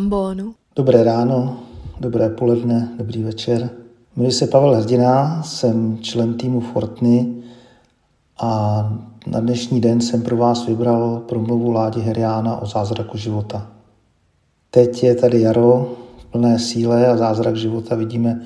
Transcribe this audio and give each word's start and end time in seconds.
ambonu. 0.00 0.54
Dobré 0.76 1.04
ráno, 1.04 1.60
dobré 2.00 2.28
poledne, 2.28 2.88
dobrý 2.96 3.22
večer. 3.22 3.70
Jmenuji 4.16 4.32
se 4.32 4.46
Pavel 4.46 4.74
Hrdina, 4.74 5.42
jsem 5.42 5.98
člen 6.00 6.34
týmu 6.34 6.60
Fortny 6.60 7.34
a 8.40 8.50
na 9.26 9.40
dnešní 9.40 9.80
den 9.80 10.00
jsem 10.00 10.22
pro 10.22 10.36
vás 10.36 10.66
vybral 10.66 11.22
promluvu 11.28 11.70
Ládi 11.70 12.00
Heriána 12.00 12.56
o 12.56 12.66
zázraku 12.66 13.18
života. 13.18 13.70
Teď 14.70 15.02
je 15.02 15.14
tady 15.14 15.40
jaro 15.40 15.92
plné 16.30 16.58
síle 16.58 17.06
a 17.06 17.16
zázrak 17.16 17.56
života 17.56 17.94
vidíme 17.94 18.40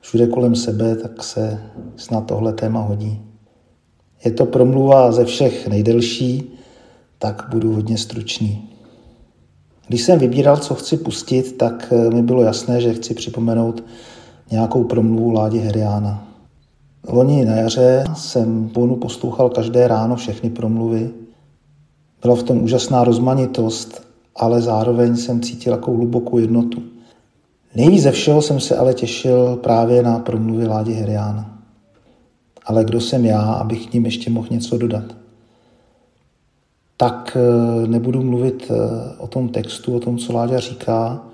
všude 0.00 0.26
kolem 0.26 0.56
sebe, 0.56 0.96
tak 0.96 1.22
se 1.22 1.62
snad 1.96 2.26
tohle 2.26 2.52
téma 2.52 2.80
hodí. 2.80 3.22
Je 4.24 4.30
to 4.30 4.46
promluva 4.46 5.12
ze 5.12 5.24
všech 5.24 5.68
nejdelší, 5.68 6.50
tak 7.18 7.46
budu 7.50 7.74
hodně 7.74 7.98
stručný. 7.98 8.75
Když 9.88 10.02
jsem 10.02 10.18
vybíral, 10.18 10.56
co 10.56 10.74
chci 10.74 10.96
pustit, 10.96 11.58
tak 11.58 11.92
eh, 11.92 12.10
mi 12.10 12.22
bylo 12.22 12.42
jasné, 12.42 12.80
že 12.80 12.94
chci 12.94 13.14
připomenout 13.14 13.84
nějakou 14.50 14.84
promluvu 14.84 15.30
Ládi 15.30 15.58
Heriána. 15.58 16.28
Loni 17.08 17.44
na 17.44 17.54
jaře 17.54 18.04
jsem 18.14 18.68
Bonu 18.68 18.96
poslouchal 18.96 19.50
každé 19.50 19.88
ráno 19.88 20.16
všechny 20.16 20.50
promluvy. 20.50 21.10
Byla 22.22 22.36
v 22.36 22.42
tom 22.42 22.62
úžasná 22.62 23.04
rozmanitost, 23.04 24.06
ale 24.36 24.60
zároveň 24.60 25.16
jsem 25.16 25.40
cítil 25.40 25.72
takovou 25.72 25.96
hlubokou 25.96 26.38
jednotu. 26.38 26.82
Nejvíc 27.74 28.02
ze 28.02 28.10
všeho 28.10 28.42
jsem 28.42 28.60
se 28.60 28.76
ale 28.76 28.94
těšil 28.94 29.56
právě 29.56 30.02
na 30.02 30.18
promluvy 30.18 30.66
Ládi 30.66 30.92
Heriána. 30.92 31.58
Ale 32.66 32.84
kdo 32.84 33.00
jsem 33.00 33.24
já, 33.24 33.40
abych 33.40 33.86
k 33.86 33.92
ním 33.92 34.04
ještě 34.04 34.30
mohl 34.30 34.48
něco 34.50 34.78
dodat? 34.78 35.25
Tak 36.96 37.36
eh, 37.36 37.86
nebudu 37.86 38.22
mluvit 38.22 38.70
eh, 38.70 39.16
o 39.18 39.26
tom 39.26 39.48
textu, 39.48 39.96
o 39.96 40.00
tom, 40.00 40.18
co 40.18 40.32
Láďa 40.32 40.60
říká, 40.60 41.24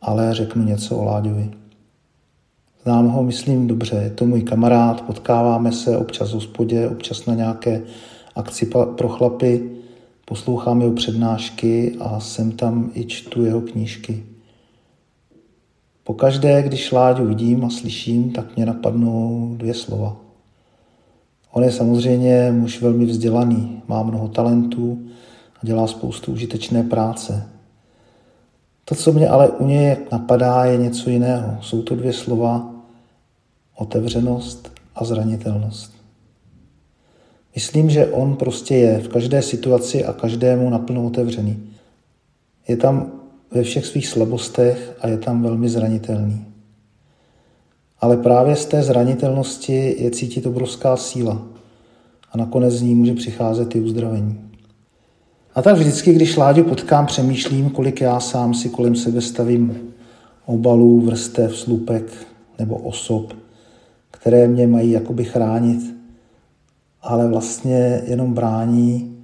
ale 0.00 0.34
řeknu 0.34 0.64
něco 0.64 0.96
o 0.96 1.04
Láďovi. 1.04 1.50
Znám 2.82 3.08
ho, 3.08 3.22
myslím, 3.22 3.66
dobře, 3.66 3.96
je 3.96 4.10
to 4.10 4.26
můj 4.26 4.42
kamarád, 4.42 5.00
potkáváme 5.00 5.72
se 5.72 5.96
občas 5.96 6.30
v 6.30 6.34
hospodě, 6.34 6.88
občas 6.88 7.26
na 7.26 7.34
nějaké 7.34 7.82
akci 8.34 8.66
pro 8.96 9.08
chlapy, 9.08 9.70
poslouchám 10.24 10.80
jeho 10.80 10.92
přednášky 10.92 11.96
a 12.00 12.20
jsem 12.20 12.52
tam 12.52 12.90
i 12.94 13.04
čtu 13.04 13.44
jeho 13.44 13.60
knížky. 13.60 14.24
Pokaždé, 16.04 16.62
když 16.62 16.92
Láďu 16.92 17.26
vidím 17.26 17.64
a 17.64 17.70
slyším, 17.70 18.32
tak 18.32 18.56
mě 18.56 18.66
napadnou 18.66 19.54
dvě 19.56 19.74
slova– 19.74 20.16
On 21.58 21.64
je 21.64 21.72
samozřejmě 21.72 22.52
muž 22.52 22.82
velmi 22.82 23.06
vzdělaný, 23.06 23.82
má 23.88 24.02
mnoho 24.02 24.28
talentů 24.28 24.98
a 25.54 25.66
dělá 25.66 25.86
spoustu 25.86 26.32
užitečné 26.32 26.82
práce. 26.82 27.48
To, 28.84 28.94
co 28.94 29.12
mě 29.12 29.28
ale 29.28 29.48
u 29.48 29.66
něj 29.66 29.96
napadá, 30.12 30.64
je 30.64 30.76
něco 30.76 31.10
jiného. 31.10 31.58
Jsou 31.62 31.82
to 31.82 31.94
dvě 31.94 32.12
slova 32.12 32.74
otevřenost 33.76 34.72
a 34.94 35.04
zranitelnost. 35.04 35.92
Myslím, 37.54 37.90
že 37.90 38.06
on 38.06 38.36
prostě 38.36 38.74
je 38.74 38.98
v 38.98 39.08
každé 39.08 39.42
situaci 39.42 40.04
a 40.04 40.12
každému 40.12 40.70
naplno 40.70 41.06
otevřený. 41.06 41.70
Je 42.68 42.76
tam 42.76 43.12
ve 43.50 43.62
všech 43.62 43.86
svých 43.86 44.08
slabostech 44.08 44.96
a 45.00 45.08
je 45.08 45.18
tam 45.18 45.42
velmi 45.42 45.68
zranitelný. 45.68 46.47
Ale 48.00 48.16
právě 48.16 48.56
z 48.56 48.66
té 48.66 48.82
zranitelnosti 48.82 49.96
je 49.98 50.10
cítit 50.10 50.46
obrovská 50.46 50.96
síla 50.96 51.42
a 52.32 52.38
nakonec 52.38 52.74
z 52.74 52.82
ní 52.82 52.94
může 52.94 53.14
přicházet 53.14 53.76
i 53.76 53.80
uzdravení. 53.80 54.40
A 55.54 55.62
tak 55.62 55.76
vždycky, 55.76 56.12
když 56.12 56.36
Láďu 56.36 56.64
potkám, 56.64 57.06
přemýšlím, 57.06 57.70
kolik 57.70 58.00
já 58.00 58.20
sám 58.20 58.54
si 58.54 58.68
kolem 58.68 58.96
sebe 58.96 59.20
stavím 59.20 59.78
obalů, 60.46 61.00
vrstev, 61.00 61.56
slupek 61.56 62.04
nebo 62.58 62.76
osob, 62.76 63.32
které 64.10 64.48
mě 64.48 64.66
mají 64.66 64.90
jakoby 64.90 65.24
chránit, 65.24 65.94
ale 67.02 67.28
vlastně 67.28 68.02
jenom 68.06 68.34
brání, 68.34 69.16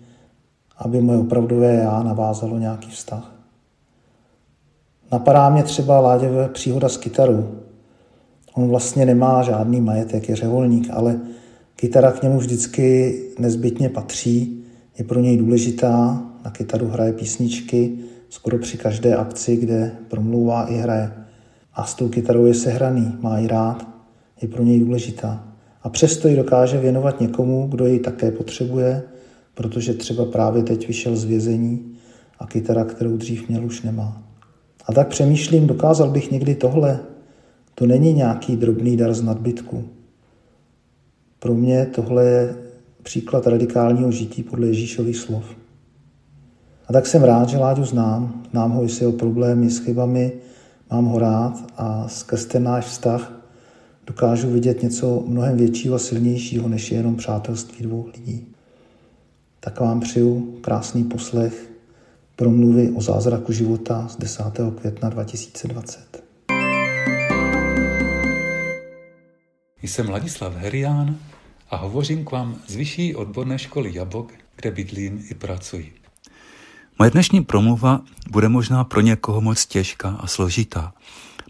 aby 0.79 1.01
moje 1.01 1.19
opravdové 1.19 1.75
já 1.75 2.03
navázalo 2.03 2.59
nějaký 2.59 2.91
vztah. 2.91 3.34
Napadá 5.13 5.51
mě 5.51 5.63
třeba 5.63 6.01
Láďové 6.01 6.49
příhoda 6.49 6.89
s 6.89 6.97
kytarou. 6.97 7.64
On 8.54 8.69
vlastně 8.69 9.06
nemá 9.06 9.42
žádný 9.42 9.81
majetek, 9.81 10.28
je 10.28 10.37
řeholník, 10.37 10.88
ale 10.91 11.20
kytara 11.76 12.12
k 12.12 12.22
němu 12.22 12.38
vždycky 12.38 13.15
nezbytně 13.38 13.88
patří, 13.88 14.65
je 14.98 15.04
pro 15.04 15.20
něj 15.20 15.37
důležitá, 15.37 16.22
na 16.44 16.50
kytaru 16.50 16.88
hraje 16.88 17.12
písničky 17.12 17.98
skoro 18.28 18.59
při 18.59 18.78
každé 18.78 19.16
akci, 19.16 19.56
kde 19.56 19.92
promlouvá 20.09 20.66
i 20.66 20.75
hraje. 20.75 21.12
A 21.75 21.84
s 21.84 21.94
tou 21.94 22.09
kytarou 22.09 22.44
je 22.44 22.54
sehraný, 22.54 23.16
má 23.20 23.38
ji 23.38 23.47
rád, 23.47 23.88
je 24.42 24.48
pro 24.48 24.62
něj 24.62 24.81
důležitá. 24.81 25.44
A 25.82 25.88
přesto 25.88 26.28
ji 26.28 26.36
dokáže 26.36 26.78
věnovat 26.78 27.21
někomu, 27.21 27.66
kdo 27.66 27.86
ji 27.86 27.98
také 27.98 28.31
potřebuje, 28.31 29.03
protože 29.54 29.94
třeba 29.94 30.25
právě 30.25 30.62
teď 30.62 30.88
vyšel 30.88 31.16
z 31.16 31.25
vězení 31.25 31.94
a 32.38 32.47
kytara, 32.47 32.84
kterou 32.84 33.16
dřív 33.16 33.48
měl, 33.48 33.65
už 33.65 33.82
nemá. 33.82 34.22
A 34.86 34.92
tak 34.92 35.09
přemýšlím, 35.09 35.66
dokázal 35.66 36.10
bych 36.10 36.31
někdy 36.31 36.54
tohle 36.54 37.00
to 37.75 37.87
není 37.87 38.12
nějaký 38.12 38.57
drobný 38.57 38.97
dar 38.97 39.15
z 39.15 39.23
nadbytku. 39.23 39.85
Pro 41.39 41.55
mě 41.55 41.87
tohle 41.95 42.25
je 42.25 42.57
příklad 43.03 43.47
radikálního 43.47 44.12
žití 44.12 44.43
podle 44.43 44.67
Ježíšových 44.67 45.17
slov. 45.17 45.45
A 46.89 46.93
tak 46.93 47.07
jsem 47.07 47.23
rád, 47.23 47.49
že 47.49 47.59
Láďu 47.59 47.84
znám, 47.84 48.43
znám 48.51 48.71
ho 48.71 48.84
i 48.84 48.89
s 48.89 49.01
jeho 49.01 49.13
problémy, 49.13 49.71
s 49.71 49.79
chybami, 49.79 50.33
mám 50.91 51.05
ho 51.05 51.19
rád 51.19 51.65
a 51.77 52.09
skrz 52.09 52.45
ten 52.45 52.63
náš 52.63 52.84
vztah 52.84 53.33
dokážu 54.07 54.51
vidět 54.51 54.83
něco 54.83 55.25
mnohem 55.27 55.57
většího 55.57 55.95
a 55.95 55.99
silnějšího, 55.99 56.69
než 56.69 56.91
je 56.91 56.99
jenom 56.99 57.17
přátelství 57.17 57.84
dvou 57.84 58.07
lidí. 58.15 58.47
Tak 59.61 59.81
vám 59.81 60.01
přeju 60.01 60.59
krásný 60.61 61.05
poslech 61.05 61.71
promluvy 62.37 62.91
o 62.91 63.01
zázraku 63.01 63.53
života 63.53 64.09
z 64.09 64.17
10. 64.17 64.45
května 64.77 65.09
2020. 65.09 66.24
Jsem 69.84 70.09
Ladislav 70.09 70.55
Herián 70.55 71.19
a 71.71 71.77
hovořím 71.77 72.25
k 72.25 72.31
vám 72.31 72.56
z 72.67 72.75
Vyšší 72.75 73.15
odborné 73.15 73.59
školy 73.59 73.95
Jabok, 73.95 74.33
kde 74.56 74.71
bydlím 74.71 75.25
i 75.31 75.34
pracuji. 75.34 75.95
Moje 76.99 77.11
dnešní 77.11 77.45
promluva 77.45 78.00
bude 78.31 78.49
možná 78.49 78.84
pro 78.84 79.00
někoho 79.00 79.41
moc 79.41 79.67
těžká 79.67 80.09
a 80.21 80.27
složitá. 80.27 80.93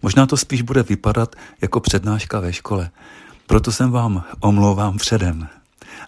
Možná 0.02 0.26
to 0.26 0.36
spíš 0.36 0.62
bude 0.62 0.82
vypadat 0.82 1.36
jako 1.62 1.80
přednáška 1.80 2.40
ve 2.40 2.52
škole. 2.52 2.90
Proto 3.46 3.72
jsem 3.72 3.90
vám 3.90 4.24
omlouvám 4.40 4.98
předem. 4.98 5.48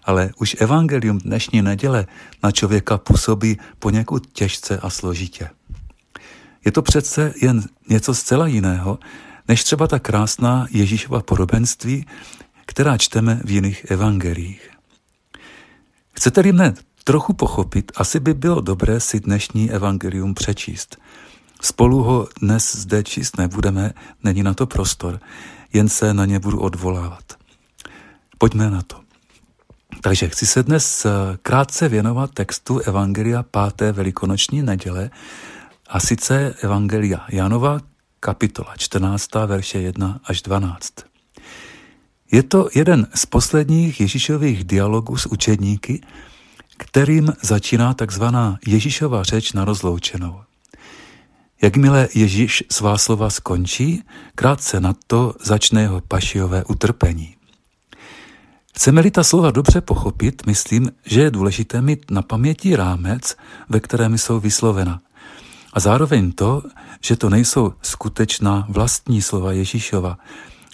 Ale 0.03 0.31
už 0.37 0.55
evangelium 0.59 1.17
dnešní 1.17 1.61
neděle 1.61 2.07
na 2.43 2.51
člověka 2.51 2.97
působí 2.97 3.57
poněkud 3.79 4.27
těžce 4.33 4.79
a 4.79 4.89
složitě. 4.89 5.49
Je 6.65 6.71
to 6.71 6.81
přece 6.81 7.33
jen 7.41 7.63
něco 7.89 8.15
zcela 8.15 8.47
jiného, 8.47 8.99
než 9.47 9.63
třeba 9.63 9.87
ta 9.87 9.99
krásná 9.99 10.67
Ježíšova 10.71 11.21
podobenství, 11.21 12.05
která 12.65 12.97
čteme 12.97 13.41
v 13.43 13.51
jiných 13.51 13.85
evangeliích. 13.91 14.69
Chcete-li 16.13 16.51
mne 16.51 16.73
trochu 17.03 17.33
pochopit, 17.33 17.91
asi 17.95 18.19
by 18.19 18.33
bylo 18.33 18.61
dobré 18.61 18.99
si 18.99 19.19
dnešní 19.19 19.71
evangelium 19.71 20.33
přečíst. 20.33 20.97
Spolu 21.61 22.03
ho 22.03 22.27
dnes 22.41 22.75
zde 22.75 23.03
číst 23.03 23.37
nebudeme, 23.37 23.93
není 24.23 24.43
na 24.43 24.53
to 24.53 24.67
prostor, 24.67 25.19
jen 25.73 25.89
se 25.89 26.13
na 26.13 26.25
ně 26.25 26.39
budu 26.39 26.59
odvolávat. 26.59 27.23
Pojďme 28.37 28.69
na 28.69 28.81
to. 28.81 28.99
Takže 30.01 30.29
chci 30.29 30.45
se 30.45 30.63
dnes 30.63 31.05
eh, 31.05 31.09
krátce 31.41 31.89
věnovat 31.89 32.31
textu 32.31 32.79
Evangelia 32.79 33.43
5. 33.43 33.91
velikonoční 33.91 34.61
neděle, 34.61 35.09
a 35.89 35.99
sice 35.99 36.55
Evangelia 36.61 37.25
Janova, 37.29 37.79
kapitola 38.27 38.73
14. 38.77 39.35
verše 39.45 39.79
1 39.79 40.19
až 40.23 40.41
12. 40.41 40.93
Je 42.31 42.43
to 42.43 42.69
jeden 42.75 43.07
z 43.15 43.25
posledních 43.25 44.01
Ježíšových 44.01 44.63
dialogů 44.63 45.17
s 45.17 45.25
učedníky, 45.25 46.01
kterým 46.77 47.33
začíná 47.41 47.93
takzvaná 47.93 48.59
Ježíšova 48.67 49.23
řeč 49.23 49.53
na 49.53 49.65
rozloučenou. 49.65 50.41
Jakmile 51.61 52.07
Ježíš 52.13 52.63
svá 52.71 52.97
slova 52.97 53.29
skončí, 53.29 54.03
krátce 54.35 54.79
na 54.79 54.95
to 55.07 55.33
začne 55.43 55.81
jeho 55.81 56.01
pašiové 56.01 56.63
utrpení. 56.63 57.35
Chceme-li 58.75 59.11
ta 59.11 59.23
slova 59.23 59.51
dobře 59.51 59.81
pochopit, 59.81 60.45
myslím, 60.45 60.91
že 61.05 61.21
je 61.21 61.31
důležité 61.31 61.81
mít 61.81 62.11
na 62.11 62.21
paměti 62.21 62.75
rámec, 62.75 63.35
ve 63.69 63.79
kterém 63.79 64.17
jsou 64.17 64.39
vyslovena. 64.39 65.01
A 65.73 65.79
zároveň 65.79 66.31
to, 66.31 66.63
že 67.01 67.15
to 67.15 67.29
nejsou 67.29 67.73
skutečná 67.81 68.65
vlastní 68.69 69.21
slova 69.21 69.51
Ježíšova, 69.51 70.17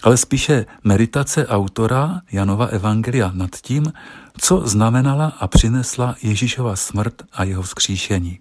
ale 0.02 0.16
spíše 0.16 0.66
meditace 0.84 1.46
autora 1.46 2.20
Janova 2.32 2.66
Evangelia 2.66 3.30
nad 3.34 3.50
tím, 3.56 3.92
co 4.38 4.68
znamenala 4.68 5.26
a 5.26 5.46
přinesla 5.48 6.16
Ježíšova 6.22 6.76
smrt 6.76 7.22
a 7.32 7.44
jeho 7.44 7.62
vzkříšení. 7.62 8.38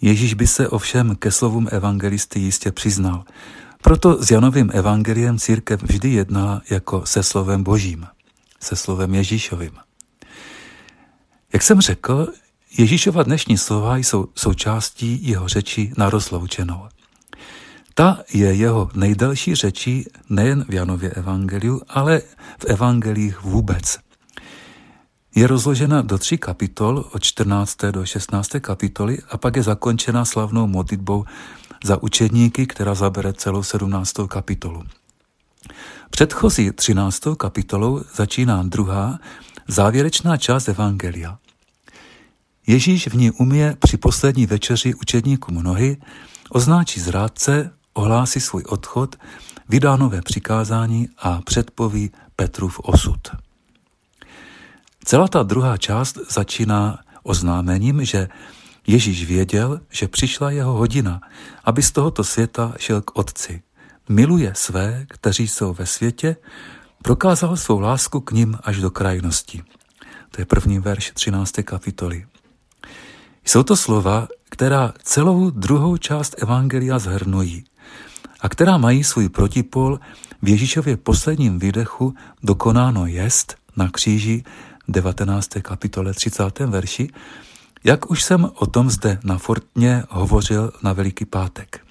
Ježíš 0.00 0.34
by 0.34 0.46
se 0.46 0.68
ovšem 0.68 1.16
ke 1.16 1.30
slovům 1.30 1.68
evangelisty 1.70 2.40
jistě 2.40 2.72
přiznal. 2.72 3.24
Proto 3.82 4.22
s 4.22 4.30
Janovým 4.30 4.70
evangeliem 4.74 5.38
církev 5.38 5.82
vždy 5.82 6.10
jednala 6.10 6.62
jako 6.70 7.06
se 7.06 7.22
slovem 7.22 7.62
božím, 7.62 8.06
se 8.60 8.76
slovem 8.76 9.14
Ježíšovým. 9.14 9.72
Jak 11.52 11.62
jsem 11.62 11.80
řekl, 11.80 12.28
Ježíšova 12.78 13.22
dnešní 13.22 13.58
slova 13.58 13.96
jsou 13.96 14.28
součástí 14.34 15.28
jeho 15.28 15.48
řeči 15.48 15.92
na 15.96 16.10
rozloučenou. 16.10 16.88
Ta 17.94 18.18
je 18.32 18.54
jeho 18.54 18.90
nejdelší 18.94 19.54
řečí 19.54 20.06
nejen 20.28 20.64
v 20.68 20.74
Janově 20.74 21.10
evangeliu, 21.10 21.80
ale 21.88 22.22
v 22.58 22.64
evangelích 22.64 23.42
vůbec. 23.42 23.98
Je 25.34 25.46
rozložena 25.46 26.02
do 26.02 26.18
tří 26.18 26.38
kapitol, 26.38 27.04
od 27.12 27.22
14. 27.22 27.76
do 27.90 28.06
16. 28.06 28.50
kapitoly 28.60 29.18
a 29.30 29.38
pak 29.38 29.56
je 29.56 29.62
zakončena 29.62 30.24
slavnou 30.24 30.66
modlitbou 30.66 31.24
za 31.84 32.02
učedníky, 32.02 32.66
která 32.66 32.94
zabere 32.94 33.32
celou 33.32 33.62
17. 33.62 34.12
kapitolu. 34.28 34.82
Předchozí 36.10 36.70
13. 36.72 37.22
kapitolou 37.36 38.02
začíná 38.14 38.62
druhá, 38.62 39.18
závěrečná 39.68 40.36
část 40.36 40.68
Evangelia. 40.68 41.38
Ježíš 42.66 43.08
v 43.08 43.14
ní 43.14 43.30
umije 43.30 43.76
při 43.78 43.96
poslední 43.96 44.46
večeři 44.46 44.94
učedníkům 44.94 45.62
nohy, 45.62 45.96
označí 46.50 47.00
zrádce, 47.00 47.70
ohlásí 47.92 48.40
svůj 48.40 48.62
odchod, 48.68 49.16
vydá 49.68 49.96
nové 49.96 50.22
přikázání 50.22 51.08
a 51.18 51.40
předpoví 51.42 52.10
Petrův 52.36 52.80
osud. 52.80 53.28
Celá 55.04 55.28
ta 55.28 55.42
druhá 55.42 55.76
část 55.76 56.18
začíná 56.30 56.98
oznámením, 57.22 58.04
že 58.04 58.28
Ježíš 58.86 59.26
věděl, 59.26 59.80
že 59.90 60.08
přišla 60.08 60.50
jeho 60.50 60.72
hodina, 60.72 61.20
aby 61.64 61.82
z 61.82 61.92
tohoto 61.92 62.24
světa 62.24 62.74
šel 62.78 63.02
k 63.02 63.18
Otci. 63.18 63.62
Miluje 64.08 64.52
své, 64.56 65.06
kteří 65.08 65.48
jsou 65.48 65.74
ve 65.74 65.86
světě, 65.86 66.36
prokázal 67.02 67.56
svou 67.56 67.80
lásku 67.80 68.20
k 68.20 68.32
ním 68.32 68.58
až 68.62 68.76
do 68.76 68.90
krajnosti. 68.90 69.62
To 70.30 70.40
je 70.40 70.44
první 70.44 70.78
verš 70.78 71.10
13. 71.14 71.52
kapitoly. 71.64 72.26
Jsou 73.44 73.62
to 73.62 73.76
slova, 73.76 74.28
která 74.48 74.92
celou 75.02 75.50
druhou 75.50 75.96
část 75.96 76.34
Evangelia 76.38 76.98
zhrnují 76.98 77.64
a 78.40 78.48
která 78.48 78.78
mají 78.78 79.04
svůj 79.04 79.28
protipol 79.28 80.00
v 80.42 80.48
Ježíšově 80.48 80.96
posledním 80.96 81.58
výdechu 81.58 82.14
dokonáno 82.42 83.06
jest 83.06 83.56
na 83.76 83.88
kříži 83.88 84.44
19. 84.88 85.48
kapitole 85.62 86.14
30. 86.14 86.58
verši, 86.58 87.08
jak 87.84 88.10
už 88.10 88.22
jsem 88.22 88.50
o 88.54 88.66
tom 88.66 88.90
zde 88.90 89.20
na 89.24 89.38
Fortně 89.38 90.02
hovořil 90.10 90.72
na 90.82 90.92
Veliký 90.92 91.24
pátek. 91.24 91.86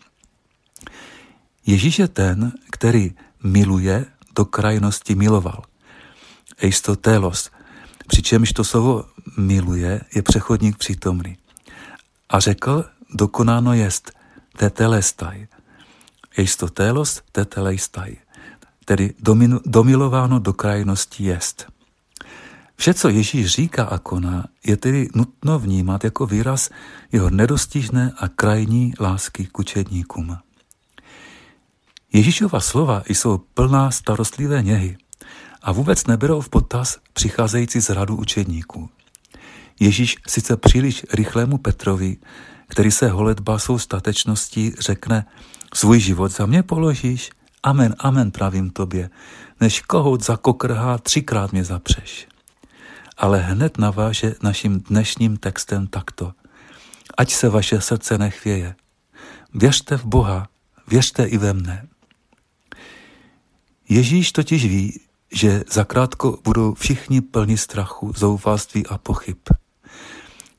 Ježíš 1.65 1.99
je 1.99 2.07
ten, 2.07 2.51
který 2.71 3.11
miluje 3.43 4.05
do 4.35 4.45
krajnosti 4.45 5.15
miloval. 5.15 5.63
Eistotelos, 6.57 7.49
přičemž 8.07 8.53
to 8.53 8.63
slovo 8.63 9.05
miluje 9.37 10.01
je 10.15 10.21
přechodník 10.21 10.77
přítomný. 10.77 11.37
A 12.33 12.39
řekl, 12.39 12.85
dokonáno 13.13 13.73
jest 13.73 14.11
tetelestaj. 14.57 15.47
Eistotelos 16.37 17.21
tetelestaj, 17.31 18.17
tedy 18.85 19.13
domilováno 19.65 20.39
do 20.39 20.53
krajnosti 20.53 21.23
jest. 21.23 21.67
Vše, 22.75 22.93
co 22.93 23.09
Ježíš 23.09 23.45
říká 23.45 23.83
a 23.83 23.97
koná, 23.97 24.45
je 24.65 24.77
tedy 24.77 25.09
nutno 25.15 25.59
vnímat 25.59 26.03
jako 26.03 26.25
výraz 26.25 26.69
jeho 27.11 27.29
nedostižné 27.29 28.11
a 28.17 28.27
krajní 28.27 28.93
lásky 28.99 29.45
k 29.45 29.59
učedníkům. 29.59 30.37
Ježíšova 32.13 32.59
slova 32.59 33.03
jsou 33.05 33.37
plná 33.37 33.91
starostlivé 33.91 34.63
něhy 34.63 34.97
a 35.61 35.71
vůbec 35.71 36.07
neberou 36.07 36.41
v 36.41 36.49
potaz 36.49 36.97
přicházející 37.13 37.81
z 37.81 37.89
radu 37.89 38.15
učedníků. 38.15 38.89
Ježíš 39.83 40.17
sice 40.27 40.57
příliš 40.57 41.05
rychlému 41.13 41.57
Petrovi, 41.57 42.17
který 42.67 42.91
se 42.91 43.09
holedba 43.09 43.59
svou 43.59 43.79
statečností 43.79 44.73
řekne, 44.79 45.25
svůj 45.73 45.99
život 45.99 46.31
za 46.31 46.45
mě 46.45 46.63
položíš, 46.63 47.29
amen, 47.63 47.95
amen 47.99 48.31
pravím 48.31 48.69
tobě, 48.69 49.09
než 49.61 49.81
kohout 49.81 50.23
za 50.23 50.37
kokrhá 50.37 50.97
třikrát 50.97 51.51
mě 51.51 51.63
zapřeš 51.63 52.27
ale 53.17 53.39
hned 53.39 53.77
naváže 53.77 54.35
naším 54.43 54.79
dnešním 54.79 55.37
textem 55.37 55.87
takto. 55.87 56.33
Ať 57.17 57.31
se 57.31 57.49
vaše 57.49 57.81
srdce 57.81 58.17
nechvěje. 58.17 58.75
Věřte 59.53 59.97
v 59.97 60.05
Boha, 60.05 60.47
věřte 60.87 61.25
i 61.25 61.37
ve 61.37 61.53
mne. 61.53 61.87
Ježíš 63.89 64.31
totiž 64.31 64.65
ví, 64.65 64.99
že 65.31 65.63
zakrátko 65.71 66.39
budou 66.43 66.73
všichni 66.73 67.21
plni 67.21 67.57
strachu, 67.57 68.13
zoufalství 68.15 68.87
a 68.87 68.97
pochyb. 68.97 69.37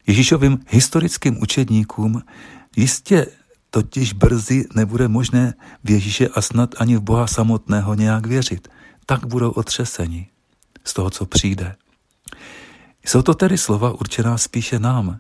Ježíšovým 0.07 0.59
historickým 0.69 1.43
učedníkům 1.43 2.23
jistě 2.77 3.27
totiž 3.71 4.13
brzy 4.13 4.65
nebude 4.75 5.09
možné 5.09 5.55
v 5.85 5.91
Ježíše 5.91 6.29
a 6.29 6.43
snad 6.43 6.75
ani 6.79 6.97
v 6.97 7.01
Boha 7.01 7.27
samotného 7.27 7.95
nějak 7.95 8.27
věřit. 8.27 8.69
Tak 9.07 9.27
budou 9.27 9.51
otřeseni 9.51 10.29
z 10.85 10.95
toho, 10.95 11.11
co 11.11 11.27
přijde. 11.27 11.77
Jsou 13.05 13.23
to 13.23 13.35
tedy 13.35 13.59
slova 13.59 13.91
určená 13.93 14.39
spíše 14.39 14.79
nám, 14.79 15.19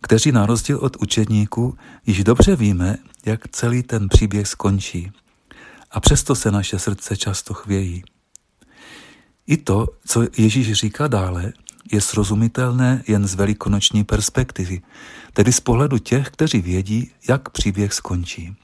kteří 0.00 0.32
na 0.32 0.46
rozdíl 0.46 0.78
od 0.82 0.96
učedníků 0.96 1.78
již 2.06 2.24
dobře 2.24 2.56
víme, 2.56 2.96
jak 3.26 3.48
celý 3.48 3.82
ten 3.82 4.08
příběh 4.08 4.48
skončí. 4.48 5.12
A 5.90 6.00
přesto 6.00 6.34
se 6.34 6.50
naše 6.50 6.78
srdce 6.78 7.16
často 7.16 7.54
chvějí. 7.54 8.04
I 9.46 9.56
to, 9.56 9.86
co 10.06 10.22
Ježíš 10.36 10.72
říká 10.72 11.08
dále, 11.08 11.52
je 11.92 12.00
srozumitelné 12.00 13.02
jen 13.08 13.26
z 13.26 13.34
velikonoční 13.34 14.04
perspektivy, 14.04 14.82
tedy 15.32 15.52
z 15.52 15.60
pohledu 15.60 15.98
těch, 15.98 16.30
kteří 16.30 16.60
vědí, 16.60 17.10
jak 17.28 17.48
příběh 17.48 17.92
skončí. 17.92 18.56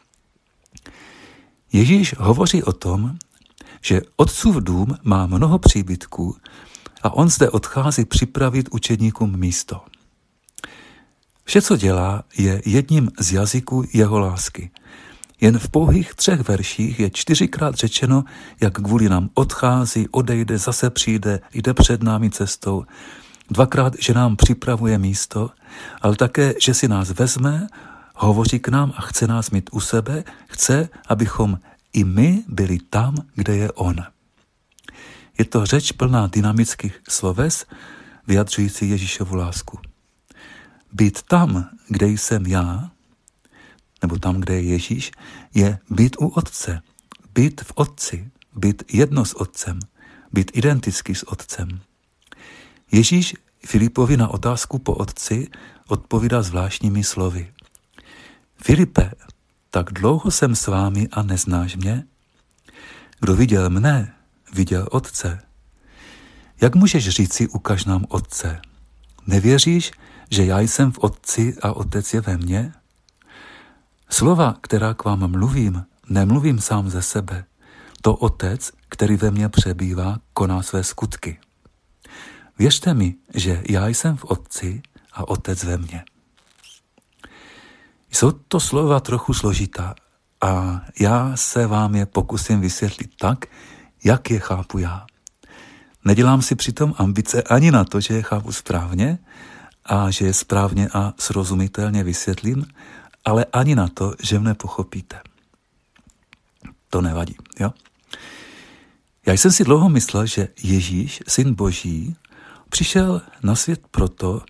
Ježíš 1.72 2.14
hovoří 2.18 2.62
o 2.62 2.72
tom, 2.72 3.18
že 3.82 4.02
otcův 4.16 4.56
dům 4.56 4.96
má 5.02 5.26
mnoho 5.26 5.58
příbytků 5.58 6.36
a 7.02 7.12
on 7.12 7.28
zde 7.28 7.50
odchází 7.50 8.04
připravit 8.04 8.68
učedníkům 8.70 9.38
místo. 9.38 9.80
Vše, 11.44 11.62
co 11.62 11.76
dělá, 11.76 12.24
je 12.38 12.62
jedním 12.66 13.10
z 13.18 13.32
jazyků 13.32 13.84
jeho 13.92 14.18
lásky. 14.18 14.70
Jen 15.40 15.58
v 15.58 15.68
pouhých 15.68 16.14
třech 16.14 16.48
verších 16.48 17.00
je 17.00 17.10
čtyřikrát 17.10 17.74
řečeno, 17.74 18.24
jak 18.60 18.74
kvůli 18.74 19.08
nám 19.08 19.30
odchází, 19.34 20.08
odejde, 20.08 20.58
zase 20.58 20.90
přijde, 20.90 21.40
jde 21.54 21.74
před 21.74 22.02
námi 22.02 22.30
cestou. 22.30 22.84
Dvakrát, 23.50 23.92
že 23.98 24.14
nám 24.14 24.36
připravuje 24.36 24.98
místo, 24.98 25.50
ale 26.02 26.16
také, 26.16 26.54
že 26.60 26.74
si 26.74 26.88
nás 26.88 27.10
vezme, 27.10 27.66
hovoří 28.14 28.58
k 28.58 28.68
nám 28.68 28.92
a 28.96 29.00
chce 29.00 29.26
nás 29.26 29.50
mít 29.50 29.70
u 29.72 29.80
sebe, 29.80 30.24
chce, 30.48 30.88
abychom 31.08 31.58
i 31.92 32.04
my 32.04 32.44
byli 32.48 32.78
tam, 32.90 33.14
kde 33.34 33.56
je 33.56 33.72
On. 33.72 33.96
Je 35.38 35.44
to 35.44 35.66
řeč 35.66 35.92
plná 35.92 36.26
dynamických 36.26 37.00
sloves, 37.08 37.66
vyjadřující 38.26 38.90
Ježíšovu 38.90 39.34
lásku. 39.34 39.78
Být 40.92 41.22
tam, 41.22 41.68
kde 41.88 42.06
jsem 42.06 42.46
já, 42.46 42.90
nebo 44.02 44.18
tam, 44.18 44.40
kde 44.40 44.54
je 44.54 44.62
Ježíš, 44.62 45.12
je 45.54 45.78
být 45.90 46.16
u 46.20 46.28
Otce, 46.28 46.82
být 47.34 47.60
v 47.60 47.72
Otci, 47.74 48.30
být 48.56 48.82
jedno 48.92 49.24
s 49.24 49.40
Otcem, 49.40 49.80
být 50.32 50.50
identický 50.54 51.14
s 51.14 51.28
Otcem. 51.28 51.80
Ježíš 52.92 53.34
Filipovi 53.66 54.16
na 54.16 54.28
otázku 54.28 54.78
po 54.78 54.94
Otci 54.94 55.48
odpovídá 55.88 56.42
zvláštními 56.42 57.04
slovy. 57.04 57.52
Filipe, 58.56 59.12
tak 59.70 59.92
dlouho 59.92 60.30
jsem 60.30 60.56
s 60.56 60.66
vámi 60.66 61.08
a 61.12 61.22
neznáš 61.22 61.76
mě? 61.76 62.04
Kdo 63.20 63.36
viděl 63.36 63.70
mne, 63.70 64.14
viděl 64.52 64.88
Otce. 64.90 65.42
Jak 66.60 66.74
můžeš 66.74 67.08
říci, 67.08 67.48
ukaž 67.48 67.84
nám 67.84 68.04
Otce? 68.08 68.60
Nevěříš, 69.26 69.92
že 70.30 70.44
já 70.44 70.60
jsem 70.60 70.92
v 70.92 70.98
Otci 70.98 71.56
a 71.62 71.72
Otec 71.72 72.14
je 72.14 72.20
ve 72.20 72.36
mně? 72.36 72.72
Slova, 74.12 74.56
která 74.60 74.94
k 74.94 75.04
vám 75.04 75.30
mluvím, 75.30 75.84
nemluvím 76.08 76.60
sám 76.60 76.90
ze 76.90 77.02
sebe. 77.02 77.44
To 78.02 78.14
Otec, 78.14 78.72
který 78.88 79.16
ve 79.16 79.30
mně 79.30 79.48
přebývá, 79.48 80.18
koná 80.32 80.62
své 80.62 80.84
skutky. 80.84 81.38
Věřte 82.58 82.94
mi, 82.94 83.14
že 83.34 83.62
já 83.68 83.88
jsem 83.88 84.16
v 84.16 84.24
Otci 84.24 84.82
a 85.12 85.28
Otec 85.28 85.64
ve 85.64 85.76
mně. 85.76 86.04
Jsou 88.10 88.30
to 88.30 88.60
slova 88.60 89.00
trochu 89.00 89.34
složitá 89.34 89.94
a 90.40 90.80
já 91.00 91.36
se 91.36 91.66
vám 91.66 91.94
je 91.94 92.06
pokusím 92.06 92.60
vysvětlit 92.60 93.10
tak, 93.20 93.44
jak 94.04 94.30
je 94.30 94.38
chápu 94.38 94.78
já. 94.78 95.06
Nedělám 96.04 96.42
si 96.42 96.54
přitom 96.54 96.94
ambice 96.98 97.42
ani 97.42 97.70
na 97.70 97.84
to, 97.84 98.00
že 98.00 98.14
je 98.14 98.22
chápu 98.22 98.52
správně, 98.52 99.18
a 99.84 100.10
že 100.10 100.26
je 100.26 100.34
správně 100.34 100.88
a 100.94 101.12
srozumitelně 101.18 102.04
vysvětlím, 102.04 102.66
ale 103.24 103.44
ani 103.52 103.74
na 103.74 103.88
to, 103.88 104.14
že 104.22 104.38
mne 104.38 104.54
pochopíte. 104.54 105.20
To 106.90 107.00
nevadí, 107.00 107.36
jo? 107.60 107.70
Já 109.26 109.32
jsem 109.32 109.52
si 109.52 109.64
dlouho 109.64 109.88
myslel, 109.88 110.26
že 110.26 110.48
Ježíš, 110.62 111.22
syn 111.28 111.54
Boží, 111.54 112.16
přišel 112.68 113.22
na 113.42 113.54
svět 113.54 113.80
proto, 113.90 114.42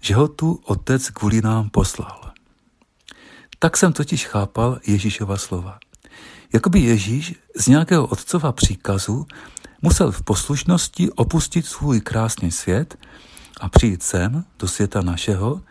že 0.00 0.14
ho 0.14 0.28
tu 0.28 0.60
otec 0.64 1.10
kvůli 1.10 1.42
nám 1.42 1.70
poslal. 1.70 2.32
Tak 3.58 3.76
jsem 3.76 3.92
totiž 3.92 4.26
chápal 4.26 4.78
Ježíšova 4.86 5.36
slova. 5.36 5.78
Jakoby 6.52 6.80
Ježíš 6.80 7.34
z 7.56 7.66
nějakého 7.66 8.06
otcova 8.06 8.52
příkazu 8.52 9.26
musel 9.82 10.12
v 10.12 10.22
poslušnosti 10.22 11.10
opustit 11.10 11.66
svůj 11.66 12.00
krásný 12.00 12.50
svět 12.50 12.98
a 13.60 13.68
přijít 13.68 14.02
sem, 14.02 14.44
do 14.58 14.68
světa 14.68 15.02
našeho, 15.02 15.62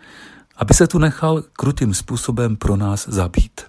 aby 0.60 0.74
se 0.74 0.88
tu 0.88 0.98
nechal 1.00 1.42
krutým 1.54 1.94
způsobem 1.94 2.56
pro 2.56 2.76
nás 2.76 3.08
zabít. 3.08 3.62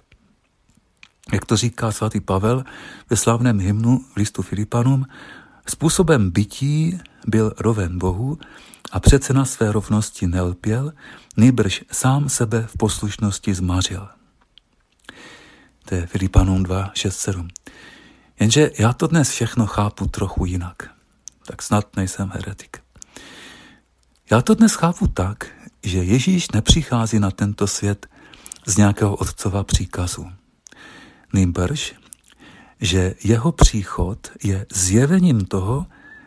Jak 1.33 1.45
to 1.45 1.57
říká 1.57 1.91
svatý 1.91 2.19
Pavel 2.19 2.63
ve 3.09 3.17
slavném 3.17 3.59
hymnu 3.59 4.05
v 4.13 4.17
listu 4.17 4.41
Filipanům, 4.41 5.05
způsobem 5.69 6.31
bytí 6.31 6.99
byl 7.27 7.53
roven 7.59 7.97
Bohu 7.97 8.37
a 8.91 8.99
přece 8.99 9.33
na 9.33 9.45
své 9.45 9.71
rovnosti 9.71 10.27
nelpěl, 10.27 10.93
nejbrž 11.37 11.83
sám 11.91 12.29
sebe 12.29 12.67
v 12.67 12.77
poslušnosti 12.77 13.53
zmařil. 13.53 14.07
To 15.85 15.95
je 15.95 16.07
Filipanům 16.07 16.63
2, 16.63 16.91
6, 16.93 17.19
7. 17.19 17.47
Jenže 18.39 18.71
já 18.79 18.93
to 18.93 19.07
dnes 19.07 19.29
všechno 19.29 19.65
chápu 19.65 20.07
trochu 20.07 20.45
jinak. 20.45 20.89
Tak 21.45 21.61
snad 21.61 21.95
nejsem 21.95 22.31
heretik. 22.33 22.77
Já 24.31 24.41
to 24.41 24.53
dnes 24.53 24.73
chápu 24.73 25.07
tak, 25.07 25.47
že 25.83 26.03
Ježíš 26.03 26.51
nepřichází 26.51 27.19
na 27.19 27.31
tento 27.31 27.67
svět 27.67 28.07
z 28.65 28.77
nějakého 28.77 29.15
otcova 29.15 29.63
příkazu. 29.63 30.31
Nýbrž, 31.33 31.95
že 32.81 33.15
jeho 33.23 33.51
příchod 33.51 34.31
je 34.43 34.65
zjevením 34.73 35.45
toho, 35.45 35.85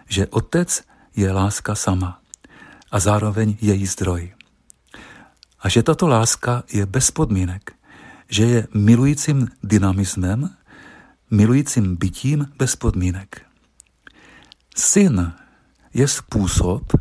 že 0.08 0.26
otec 0.26 0.82
je 1.16 1.32
láska 1.32 1.74
sama 1.74 2.20
a 2.90 3.00
zároveň 3.00 3.56
její 3.60 3.86
zdroj. 3.86 4.32
A 5.60 5.68
že 5.68 5.82
tato 5.82 6.08
láska 6.08 6.62
je 6.72 6.86
bez 6.86 7.10
podmínek, 7.10 7.72
že 8.30 8.44
je 8.44 8.68
milujícím 8.74 9.48
dynamismem, 9.62 10.50
milujícím 11.30 11.96
bytím 11.96 12.52
bez 12.58 12.76
podmínek. 12.76 13.42
Syn 14.76 15.32
je 15.94 16.08
způsob, 16.08 16.92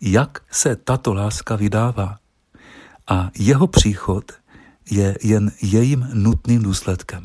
jak 0.00 0.42
se 0.50 0.76
tato 0.76 1.14
láska 1.14 1.56
vydává. 1.56 2.18
A 3.08 3.30
jeho 3.38 3.66
příchod 3.66 4.32
je 4.90 5.16
jen 5.22 5.52
jejím 5.62 6.08
nutným 6.12 6.62
důsledkem. 6.62 7.22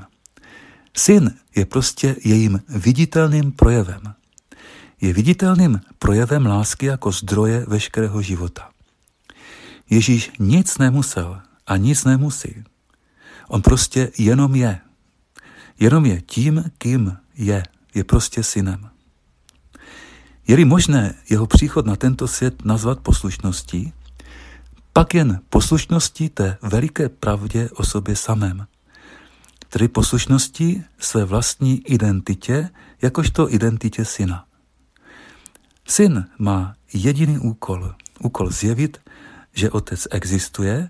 Syn 0.97 1.35
je 1.55 1.65
prostě 1.65 2.15
jejím 2.23 2.61
viditelným 2.69 3.51
projevem. 3.51 4.13
Je 5.01 5.13
viditelným 5.13 5.81
projevem 5.99 6.45
lásky 6.45 6.85
jako 6.85 7.11
zdroje 7.11 7.65
veškerého 7.67 8.21
života. 8.21 8.69
Ježíš 9.89 10.31
nic 10.39 10.77
nemusel 10.77 11.41
a 11.67 11.77
nic 11.77 12.03
nemusí. 12.03 12.63
On 13.47 13.61
prostě 13.61 14.11
jenom 14.17 14.55
je. 14.55 14.79
Jenom 15.79 16.05
je 16.05 16.21
tím, 16.21 16.63
kým 16.77 17.17
je. 17.35 17.63
Je 17.93 18.03
prostě 18.03 18.43
synem. 18.43 18.90
Je-li 20.47 20.65
možné 20.65 21.13
jeho 21.29 21.47
příchod 21.47 21.85
na 21.85 21.95
tento 21.95 22.27
svět 22.27 22.65
nazvat 22.65 22.99
poslušností, 22.99 23.93
pak 24.93 25.13
jen 25.13 25.39
poslušností 25.49 26.29
té 26.29 26.57
veliké 26.61 27.09
pravdě 27.09 27.69
o 27.69 27.83
sobě 27.83 28.15
samém. 28.15 28.67
Tedy 29.69 29.87
poslušností 29.87 30.83
své 30.99 31.25
vlastní 31.25 31.81
identitě, 31.87 32.69
jakožto 33.01 33.53
identitě 33.53 34.05
syna. 34.05 34.45
Syn 35.87 36.25
má 36.37 36.75
jediný 36.93 37.39
úkol, 37.39 37.95
úkol 38.19 38.49
zjevit, 38.49 38.97
že 39.53 39.71
otec 39.71 40.07
existuje 40.11 40.87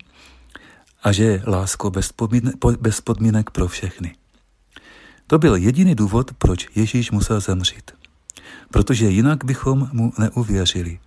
a 1.03 1.11
že 1.11 1.23
je 1.23 1.43
lásko 1.47 1.91
bez, 1.91 2.11
podmínek, 2.11 2.55
bez 2.79 3.01
podmínek 3.01 3.49
pro 3.49 3.67
všechny. 3.67 4.15
To 5.27 5.39
byl 5.39 5.55
jediný 5.55 5.95
důvod, 5.95 6.31
proč 6.37 6.67
Ježíš 6.75 7.11
musel 7.11 7.39
zemřít 7.39 8.00
protože 8.71 9.09
jinak 9.09 9.45
bychom 9.45 9.89
mu 9.91 10.13
neuvěřili. 10.17 10.99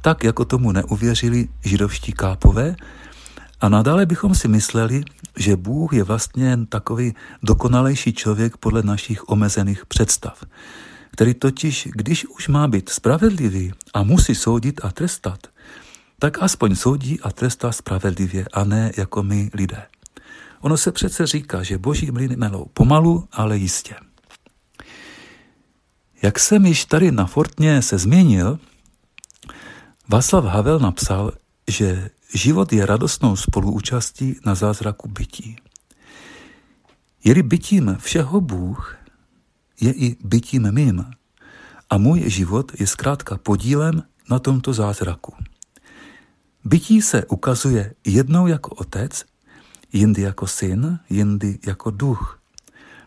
Tak, 0.00 0.24
jako 0.24 0.44
tomu 0.44 0.72
neuvěřili 0.72 1.48
židovští 1.64 2.12
kápové, 2.12 2.76
a 3.60 3.68
nadále 3.68 4.06
bychom 4.06 4.34
si 4.34 4.48
mysleli, 4.48 5.04
že 5.36 5.56
Bůh 5.56 5.92
je 5.92 6.04
vlastně 6.04 6.58
takový 6.68 7.14
dokonalejší 7.42 8.12
člověk 8.12 8.56
podle 8.56 8.82
našich 8.82 9.28
omezených 9.28 9.86
představ, 9.86 10.44
který 11.10 11.34
totiž, 11.34 11.88
když 11.92 12.26
už 12.26 12.48
má 12.48 12.68
být 12.68 12.88
spravedlivý 12.88 13.72
a 13.94 14.02
musí 14.02 14.34
soudit 14.34 14.80
a 14.84 14.90
trestat, 14.90 15.46
tak 16.18 16.42
aspoň 16.42 16.74
soudí 16.74 17.20
a 17.20 17.30
trestá 17.30 17.72
spravedlivě 17.72 18.44
a 18.52 18.64
ne 18.64 18.92
jako 18.96 19.22
my 19.22 19.50
lidé. 19.54 19.82
Ono 20.60 20.76
se 20.76 20.92
přece 20.92 21.26
říká, 21.26 21.62
že 21.62 21.78
boží 21.78 22.10
mliny 22.10 22.36
melou 22.36 22.66
pomalu, 22.74 23.28
ale 23.32 23.56
jistě. 23.56 23.94
Jak 26.22 26.38
jsem 26.38 26.66
již 26.66 26.84
tady 26.84 27.12
na 27.12 27.26
Fortně 27.26 27.82
se 27.82 27.98
změnil, 27.98 28.58
Václav 30.08 30.44
Havel 30.44 30.78
napsal, 30.78 31.32
že 31.68 32.10
život 32.34 32.72
je 32.72 32.86
radostnou 32.86 33.36
spoluúčastí 33.36 34.36
na 34.46 34.54
zázraku 34.54 35.08
bytí. 35.08 35.56
Je-li 37.24 37.42
bytím 37.42 37.96
všeho 38.00 38.40
Bůh, 38.40 38.96
je 39.80 39.92
i 39.92 40.16
bytím 40.24 40.72
mým. 40.72 41.04
A 41.90 41.98
můj 41.98 42.30
život 42.30 42.72
je 42.80 42.86
zkrátka 42.86 43.38
podílem 43.38 44.02
na 44.30 44.38
tomto 44.38 44.72
zázraku. 44.72 45.34
Bytí 46.64 47.02
se 47.02 47.24
ukazuje 47.24 47.94
jednou 48.06 48.46
jako 48.46 48.70
otec, 48.70 49.24
jindy 49.92 50.22
jako 50.22 50.46
syn, 50.46 50.98
jindy 51.10 51.58
jako 51.66 51.90
duch. 51.90 52.40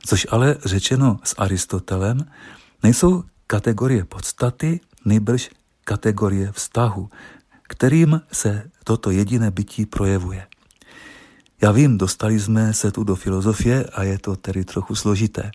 Což 0.06 0.28
ale 0.30 0.58
řečeno 0.66 1.20
s 1.24 1.36
Aristotelem 1.38 2.26
nejsou 2.84 3.24
kategorie 3.48 4.06
podstaty, 4.06 4.80
nejbrž 5.06 5.50
kategorie 5.84 6.52
vztahu, 6.52 7.10
kterým 7.64 8.22
se 8.32 8.64
toto 8.84 9.12
jediné 9.12 9.52
bytí 9.52 9.86
projevuje. 9.86 10.48
Já 11.62 11.72
vím, 11.72 11.98
dostali 11.98 12.40
jsme 12.40 12.74
se 12.74 12.92
tu 12.92 13.04
do 13.04 13.16
filozofie 13.16 13.84
a 13.84 14.04
je 14.04 14.20
to 14.20 14.36
tedy 14.36 14.66
trochu 14.66 14.96
složité. 14.96 15.52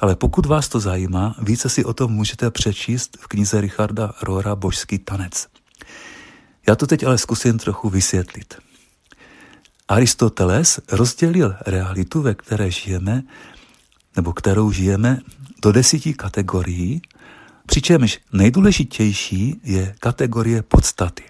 Ale 0.00 0.16
pokud 0.16 0.46
vás 0.46 0.68
to 0.68 0.80
zajímá, 0.80 1.36
více 1.42 1.68
si 1.68 1.84
o 1.84 1.94
tom 1.94 2.12
můžete 2.12 2.50
přečíst 2.50 3.18
v 3.20 3.26
knize 3.26 3.60
Richarda 3.60 4.12
Rohra 4.22 4.56
Božský 4.56 4.98
tanec. 4.98 5.46
Já 6.66 6.76
to 6.76 6.86
teď 6.86 7.04
ale 7.04 7.18
zkusím 7.18 7.58
trochu 7.58 7.88
vysvětlit. 7.88 8.54
Aristoteles 9.88 10.80
rozdělil 10.92 11.54
realitu, 11.66 12.22
ve 12.22 12.34
které 12.34 12.70
žijeme, 12.70 13.22
nebo 14.16 14.32
kterou 14.32 14.70
žijeme, 14.70 15.20
do 15.62 15.72
desíti 15.72 16.14
kategorií, 16.14 17.02
přičemž 17.66 18.20
nejdůležitější 18.32 19.60
je 19.64 19.94
kategorie 20.00 20.62
podstaty. 20.62 21.22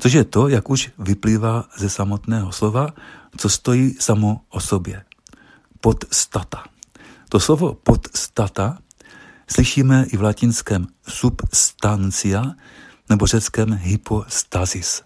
Což 0.00 0.12
je 0.12 0.24
to, 0.24 0.48
jak 0.48 0.70
už 0.70 0.90
vyplývá 0.98 1.64
ze 1.76 1.90
samotného 1.90 2.52
slova, 2.52 2.94
co 3.36 3.48
stojí 3.48 3.94
samo 4.00 4.40
o 4.48 4.60
sobě. 4.60 5.04
Podstata. 5.80 6.64
To 7.28 7.40
slovo 7.40 7.74
podstata 7.74 8.78
slyšíme 9.46 10.06
i 10.12 10.16
v 10.16 10.22
latinském 10.22 10.86
substancia 11.08 12.44
nebo 13.08 13.26
řeckém 13.26 13.72
hypostasis. 13.72 15.02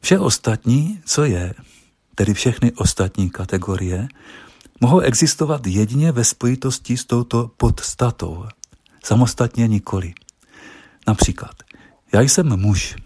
Vše 0.00 0.18
ostatní, 0.18 1.00
co 1.04 1.24
je, 1.24 1.54
tedy 2.14 2.34
všechny 2.34 2.72
ostatní 2.72 3.30
kategorie, 3.30 4.08
mohou 4.80 5.00
existovat 5.00 5.66
jedině 5.66 6.12
ve 6.12 6.24
spojitosti 6.24 6.96
s 6.96 7.04
touto 7.04 7.50
podstatou, 7.56 8.44
samostatně 9.04 9.68
nikoli. 9.68 10.14
Například, 11.06 11.54
já 12.12 12.20
jsem 12.20 12.60
muž, 12.60 12.96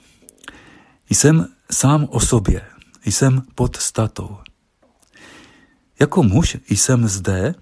jsem 1.10 1.48
sám 1.72 2.06
o 2.10 2.20
sobě, 2.20 2.66
jsem 3.04 3.42
podstatou. 3.54 4.38
Jako 6.00 6.22
muž 6.22 6.56
jsem 6.68 7.08
zde 7.08 7.54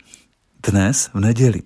dnes 0.63 1.11
v 1.15 1.21
neděli, 1.21 1.63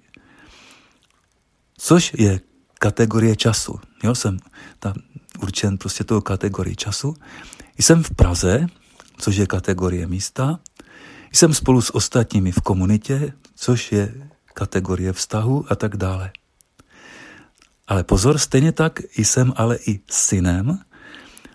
což 1.79 2.13
je 2.19 2.41
kategorie 2.79 3.37
času. 3.37 3.81
Jo, 4.03 4.15
jsem 4.15 4.39
tam 4.79 4.95
určen 5.43 5.79
prostě 5.79 6.05
tou 6.05 6.21
kategorii 6.21 6.77
času. 6.77 7.15
Jsem 7.79 8.03
v 8.03 8.11
Praze, 8.11 8.67
což 9.19 9.37
je 9.37 9.47
kategorie 9.47 10.07
místa, 10.07 10.61
jsem 11.33 11.55
spolu 11.55 11.81
s 11.83 11.95
ostatními 11.95 12.53
v 12.53 12.61
komunitě, 12.61 13.33
což 13.55 13.93
je 13.93 14.31
kategorie 14.55 15.13
vztahu 15.13 15.65
a 15.69 15.75
tak 15.75 15.97
dále. 15.97 16.31
Ale 17.89 18.05
pozor, 18.05 18.39
stejně 18.39 18.73
tak 18.73 19.01
jsem 19.17 19.53
ale 19.57 19.79
i 19.87 20.01
synem, 20.11 20.79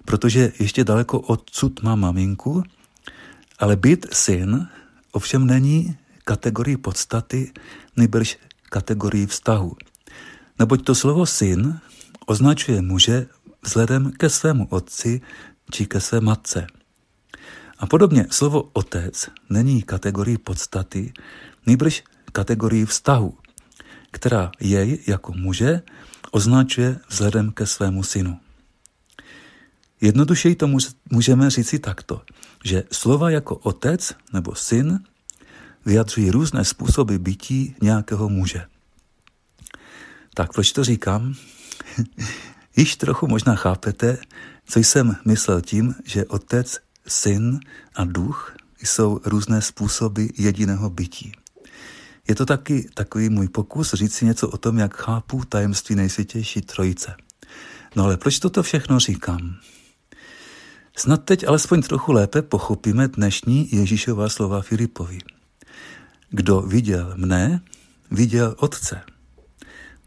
protože 0.05 0.51
ještě 0.59 0.83
daleko 0.83 1.19
odsud 1.19 1.83
má 1.83 1.95
maminku, 1.95 2.63
ale 3.59 3.75
být 3.75 4.05
syn 4.11 4.67
ovšem 5.11 5.47
není 5.47 5.97
kategorii 6.23 6.77
podstaty, 6.77 7.51
nejbrž 7.95 8.37
kategorii 8.69 9.27
vztahu. 9.27 9.75
Neboť 10.59 10.83
to 10.83 10.95
slovo 10.95 11.25
syn 11.25 11.79
označuje 12.25 12.81
muže 12.81 13.27
vzhledem 13.63 14.11
ke 14.11 14.29
svému 14.29 14.67
otci 14.69 15.21
či 15.71 15.85
ke 15.85 16.01
své 16.01 16.21
matce. 16.21 16.67
A 17.79 17.85
podobně 17.85 18.27
slovo 18.31 18.69
otec 18.73 19.29
není 19.49 19.83
kategorii 19.83 20.37
podstaty, 20.37 21.13
nejbrž 21.65 22.03
kategorii 22.31 22.85
vztahu, 22.85 23.37
která 24.11 24.51
jej 24.59 24.99
jako 25.07 25.33
muže 25.33 25.81
označuje 26.31 26.99
vzhledem 27.09 27.51
ke 27.51 27.65
svému 27.65 28.03
synu. 28.03 28.39
Jednodušeji 30.01 30.55
to 30.55 30.67
můžeme 31.11 31.49
říci 31.49 31.79
takto, 31.79 32.21
že 32.63 32.83
slova 32.91 33.29
jako 33.29 33.55
otec 33.55 34.15
nebo 34.33 34.55
syn 34.55 34.99
vyjadřují 35.85 36.31
různé 36.31 36.65
způsoby 36.65 37.15
bytí 37.15 37.75
nějakého 37.81 38.29
muže. 38.29 38.65
Tak 40.33 40.53
proč 40.53 40.71
to 40.71 40.83
říkám? 40.83 41.33
Již 42.75 42.95
trochu 42.95 43.27
možná 43.27 43.55
chápete, 43.55 44.17
co 44.65 44.79
jsem 44.79 45.15
myslel 45.25 45.61
tím, 45.61 45.95
že 46.05 46.25
otec, 46.25 46.79
syn 47.07 47.59
a 47.95 48.05
duch 48.05 48.55
jsou 48.81 49.19
různé 49.25 49.61
způsoby 49.61 50.25
jediného 50.37 50.89
bytí. 50.89 51.31
Je 52.27 52.35
to 52.35 52.45
taky 52.45 52.89
takový 52.93 53.29
můj 53.29 53.47
pokus 53.47 53.93
říct 53.93 54.15
si 54.15 54.25
něco 54.25 54.49
o 54.49 54.57
tom, 54.57 54.77
jak 54.77 54.95
chápu 54.95 55.43
tajemství 55.45 55.95
nejsvětější 55.95 56.61
trojice. 56.61 57.15
No 57.95 58.03
ale 58.03 58.17
proč 58.17 58.39
toto 58.39 58.63
všechno 58.63 58.99
říkám? 58.99 59.55
Snad 60.97 61.23
teď 61.23 61.47
alespoň 61.47 61.81
trochu 61.81 62.11
lépe 62.11 62.41
pochopíme 62.41 63.07
dnešní 63.07 63.69
Ježíšová 63.75 64.29
slova 64.29 64.61
Filipovi. 64.61 65.19
Kdo 66.29 66.61
viděl 66.61 67.13
mne, 67.15 67.61
viděl 68.11 68.55
Otce. 68.57 69.01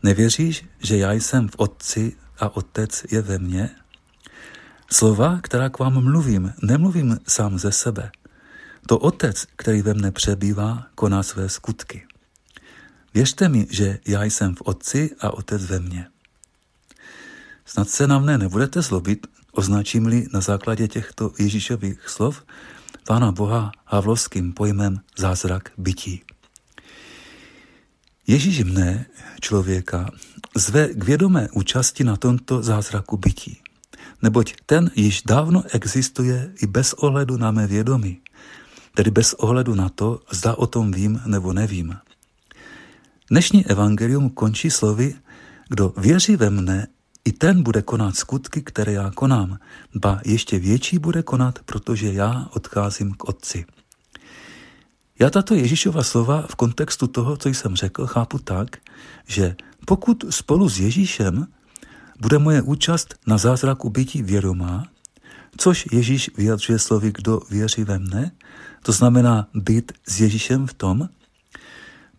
Nevěříš, 0.03 0.65
že 0.79 0.97
já 0.97 1.13
jsem 1.13 1.49
v 1.49 1.55
Otci 1.57 2.17
a 2.39 2.57
Otec 2.57 3.05
je 3.11 3.23
ve 3.23 3.39
mně? 3.39 3.71
Slova, 4.91 5.41
která 5.43 5.69
k 5.69 5.79
vám 5.79 6.05
mluvím, 6.05 6.53
nemluvím 6.63 7.19
sám 7.29 7.59
ze 7.59 7.73
sebe. 7.73 8.11
To 8.87 8.99
Otec, 8.99 9.47
který 9.57 9.83
ve 9.83 9.95
mne 9.95 10.13
přebývá, 10.13 10.87
koná 10.95 11.23
své 11.23 11.49
skutky. 11.49 12.07
Věřte 13.15 13.49
mi, 13.49 13.67
že 13.71 13.99
já 14.07 14.25
jsem 14.25 14.55
v 14.55 14.61
Otci 14.61 15.11
a 15.21 15.31
Otec 15.31 15.65
ve 15.65 15.79
mně. 15.79 16.07
Snad 17.65 17.89
se 17.89 18.07
na 18.07 18.19
mne 18.19 18.39
nebudete 18.39 18.83
zlobit, 18.83 19.27
označím-li 19.53 20.27
na 20.33 20.41
základě 20.41 20.89
těchto 20.89 21.33
Ježíšových 21.39 22.09
slov 22.09 22.43
Pána 23.07 23.33
Boha 23.33 23.73
havlovským 23.85 24.53
pojmem 24.53 25.01
zázrak 25.19 25.73
bytí. 25.79 26.23
Ježíš 28.27 28.65
mne, 28.65 29.07
člověka, 29.41 30.11
zve 30.57 30.89
k 30.89 31.05
vědomé 31.05 31.49
účasti 31.53 32.05
na 32.05 32.17
tomto 32.17 32.63
zázraku 32.63 33.17
bytí. 33.17 33.61
Neboť 34.23 34.55
ten 34.67 34.91
již 34.95 35.23
dávno 35.23 35.63
existuje 35.73 36.53
i 36.63 36.67
bez 36.67 36.93
ohledu 36.93 37.37
na 37.37 37.51
mé 37.51 37.67
vědomí, 37.67 38.21
tedy 38.95 39.11
bez 39.11 39.35
ohledu 39.35 39.75
na 39.75 39.89
to, 39.89 40.21
zda 40.31 40.55
o 40.55 40.67
tom 40.67 40.93
vím 40.93 41.21
nebo 41.27 41.53
nevím. 41.53 41.97
Dnešní 43.31 43.67
evangelium 43.67 44.31
končí 44.31 44.71
slovy, 44.71 45.15
kdo 45.69 45.95
věří 45.97 46.37
ve 46.37 46.51
mne, 46.51 46.87
i 47.25 47.33
ten 47.33 47.63
bude 47.63 47.83
konat 47.83 48.17
skutky, 48.17 48.63
které 48.63 48.93
já 48.93 49.11
konám, 49.11 49.59
ba 49.95 50.21
ještě 50.25 50.59
větší 50.59 50.99
bude 50.99 51.23
konat, 51.23 51.59
protože 51.65 52.13
já 52.13 52.49
odcházím 52.53 53.13
k 53.15 53.25
Otci. 53.25 53.65
Já 55.19 55.31
tato 55.31 55.55
Ježíšova 55.55 56.03
slova 56.03 56.47
v 56.51 56.55
kontextu 56.55 57.07
toho, 57.07 57.37
co 57.37 57.49
jsem 57.49 57.77
řekl, 57.77 58.07
chápu 58.07 58.39
tak, 58.39 58.77
že 59.27 59.57
pokud 59.87 60.25
spolu 60.31 60.69
s 60.69 60.81
Ježíšem 60.81 61.47
bude 62.21 62.39
moje 62.39 62.63
účast 62.63 63.15
na 63.27 63.39
zázraku 63.39 63.91
bytí 63.91 64.23
vědomá, 64.23 64.85
což 65.57 65.89
Ježíš 65.93 66.31
vyjadřuje 66.37 66.79
slovy, 66.79 67.13
kdo 67.15 67.41
věří 67.51 67.85
ve 67.85 67.99
mne, 67.99 68.33
to 68.83 68.93
znamená 68.93 69.49
být 69.55 69.93
s 70.07 70.21
Ježíšem 70.21 70.67
v 70.67 70.75
tom, 70.75 71.09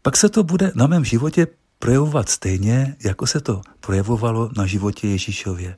pak 0.02 0.18
se 0.18 0.30
to 0.30 0.44
bude 0.44 0.72
na 0.76 0.88
mém 0.88 1.06
životě 1.06 1.48
projevovat 1.80 2.30
stejně, 2.30 2.96
jako 3.04 3.28
se 3.28 3.40
to 3.40 3.62
projevovalo 3.80 4.50
na 4.58 4.66
životě 4.66 5.08
Ježíšově. 5.08 5.76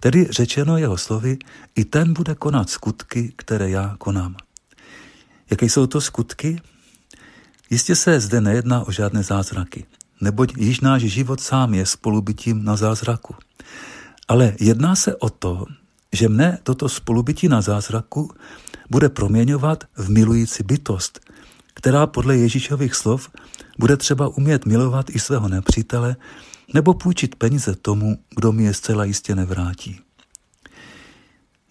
Tedy 0.00 0.26
řečeno 0.30 0.78
jeho 0.78 0.96
slovy, 0.96 1.38
i 1.74 1.84
ten 1.84 2.12
bude 2.12 2.34
konat 2.34 2.70
skutky, 2.70 3.32
které 3.36 3.70
já 3.70 3.96
konám. 3.98 4.36
Jaké 5.50 5.66
jsou 5.66 5.86
to 5.86 6.00
skutky? 6.00 6.60
Jistě 7.70 7.96
se 7.96 8.20
zde 8.20 8.40
nejedná 8.40 8.86
o 8.86 8.92
žádné 8.92 9.22
zázraky, 9.22 9.86
neboť 10.20 10.56
již 10.56 10.80
náš 10.80 11.02
život 11.02 11.40
sám 11.40 11.74
je 11.74 11.86
spolubytím 11.86 12.64
na 12.64 12.76
zázraku. 12.76 13.34
Ale 14.28 14.54
jedná 14.60 14.96
se 14.96 15.16
o 15.16 15.30
to, 15.30 15.66
že 16.12 16.28
mne 16.28 16.58
toto 16.62 16.88
spolubytí 16.88 17.48
na 17.48 17.60
zázraku 17.60 18.30
bude 18.90 19.08
proměňovat 19.08 19.84
v 19.96 20.10
milující 20.10 20.62
bytost, 20.62 21.20
která 21.74 22.06
podle 22.06 22.36
Ježíšových 22.36 22.94
slov 22.94 23.30
bude 23.78 23.96
třeba 23.96 24.28
umět 24.28 24.66
milovat 24.66 25.10
i 25.10 25.18
svého 25.18 25.48
nepřítele 25.48 26.16
nebo 26.74 26.94
půjčit 26.94 27.34
peníze 27.34 27.74
tomu, 27.74 28.18
kdo 28.36 28.52
mi 28.52 28.64
je 28.64 28.74
zcela 28.74 29.04
jistě 29.04 29.34
nevrátí. 29.34 30.00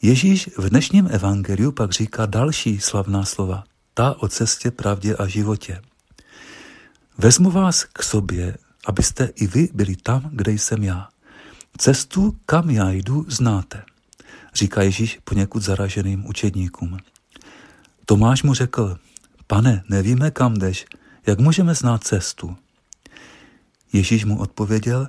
Ježíš 0.02 0.50
v 0.58 0.70
dnešním 0.70 1.08
evangeliu 1.12 1.72
pak 1.72 1.92
říká 1.92 2.26
další 2.26 2.80
slavná 2.80 3.26
slova, 3.26 3.64
ta 3.94 4.16
o 4.22 4.28
cestě, 4.28 4.72
pravdě 4.72 5.16
a 5.16 5.28
životě. 5.28 5.82
Vezmu 7.20 7.52
vás 7.52 7.84
k 7.84 8.04
sobě, 8.04 8.58
abyste 8.86 9.26
i 9.36 9.48
vy 9.48 9.70
byli 9.74 9.96
tam, 9.96 10.30
kde 10.32 10.52
jsem 10.52 10.84
já. 10.84 11.10
Cestu, 11.78 12.38
kam 12.46 12.70
já 12.70 12.92
jdu, 12.92 13.26
znáte, 13.28 13.84
říká 14.54 14.82
Ježíš 14.82 15.20
poněkud 15.24 15.64
zaraženým 15.64 16.26
učedníkům. 16.26 16.98
Tomáš 18.06 18.44
mu 18.44 18.54
řekl, 18.54 18.98
pane, 19.48 19.84
nevíme, 19.90 20.32
kam 20.32 20.54
jdeš, 20.54 20.86
jak 21.26 21.40
můžeme 21.40 21.76
znát 21.76 22.04
cestu? 22.04 22.58
Ježíš 23.94 24.26
mu 24.26 24.40
odpověděl, 24.40 25.08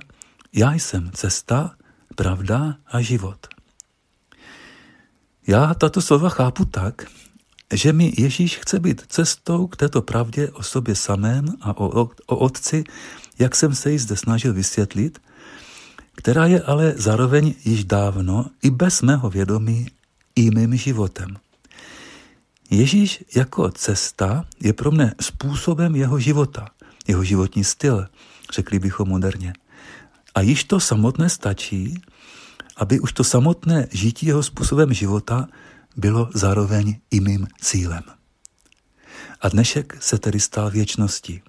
já 0.53 0.73
jsem 0.73 1.11
cesta, 1.11 1.75
pravda 2.15 2.77
a 2.87 3.01
život. 3.01 3.47
Já 5.47 5.73
tato 5.73 6.01
slova 6.01 6.29
chápu 6.29 6.65
tak, 6.65 7.05
že 7.73 7.93
mi 7.93 8.13
Ježíš 8.17 8.57
chce 8.57 8.79
být 8.79 9.01
cestou 9.07 9.67
k 9.67 9.75
této 9.75 10.01
pravdě 10.01 10.49
o 10.49 10.63
sobě 10.63 10.95
samém 10.95 11.45
a 11.61 11.77
o, 11.77 12.01
o, 12.01 12.09
o 12.25 12.35
Otci, 12.35 12.83
jak 13.39 13.55
jsem 13.55 13.75
se 13.75 13.91
ji 13.91 13.99
zde 13.99 14.15
snažil 14.15 14.53
vysvětlit, 14.53 15.19
která 16.15 16.45
je 16.45 16.61
ale 16.61 16.93
zároveň 16.97 17.53
již 17.65 17.83
dávno 17.83 18.45
i 18.63 18.69
bez 18.69 19.01
mého 19.01 19.29
vědomí 19.29 19.87
i 20.35 20.49
mým 20.51 20.75
životem. 20.75 21.37
Ježíš 22.69 23.23
jako 23.35 23.71
cesta 23.71 24.45
je 24.59 24.73
pro 24.73 24.91
mne 24.91 25.15
způsobem 25.21 25.95
jeho 25.95 26.19
života, 26.19 26.67
jeho 27.07 27.23
životní 27.23 27.63
styl, 27.63 28.07
řekli 28.53 28.79
bychom 28.79 29.09
moderně. 29.09 29.53
A 30.35 30.41
již 30.41 30.63
to 30.63 30.79
samotné 30.79 31.29
stačí, 31.29 32.01
aby 32.77 32.99
už 32.99 33.13
to 33.13 33.23
samotné 33.23 33.87
žití 33.91 34.25
jeho 34.25 34.43
způsobem 34.43 34.93
života 34.93 35.47
bylo 35.99 36.29
zároveň 36.33 36.99
i 37.11 37.19
mým 37.19 37.47
cílem. 37.61 38.03
A 39.41 39.49
dnešek 39.49 39.97
se 39.99 40.17
tedy 40.17 40.39
stal 40.39 40.71
věčností. 40.71 41.41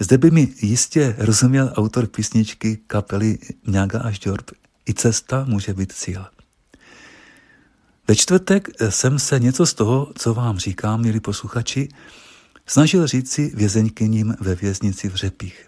Zde 0.00 0.18
by 0.18 0.30
mi 0.30 0.54
jistě 0.62 1.16
rozuměl 1.18 1.72
autor 1.76 2.06
písničky 2.06 2.78
kapely 2.86 3.38
Mňaga 3.66 4.00
až 4.00 4.18
Džorb. 4.18 4.50
I 4.88 4.94
cesta 4.94 5.44
může 5.48 5.74
být 5.74 5.92
cíl. 5.92 6.26
Ve 8.08 8.16
čtvrtek 8.16 8.68
jsem 8.88 9.18
se 9.18 9.40
něco 9.40 9.66
z 9.66 9.74
toho, 9.74 10.12
co 10.18 10.34
vám 10.34 10.58
říkám, 10.58 11.00
milí 11.00 11.20
posluchači, 11.20 11.88
snažil 12.66 13.06
říci 13.06 13.52
vězeňkyním 13.54 14.34
ve 14.40 14.54
věznici 14.54 15.08
v 15.08 15.14
Řepích. 15.14 15.66